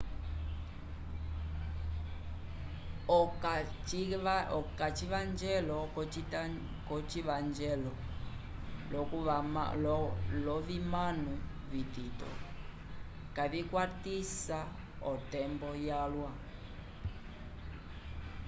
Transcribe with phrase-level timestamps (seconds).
[4.59, 5.79] okacivanjelo
[6.89, 7.91] yocivanjelo
[10.45, 11.33] lovimano
[11.71, 12.29] vitito
[13.35, 14.59] kavicwatisa
[15.11, 16.31] otembo yalwa